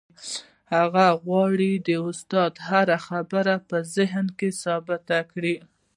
هغه 0.73 1.05
غواړي 1.25 1.71
د 1.87 1.89
استاد 2.09 2.53
هره 2.67 2.97
خبره 3.07 3.55
په 3.69 3.77
ذهن 3.95 4.25
کې 4.37 4.49
ثبت 4.63 5.07
کړي. 5.31 5.55